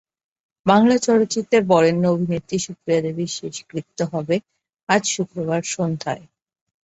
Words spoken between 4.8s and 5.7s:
আজ শুক্রবার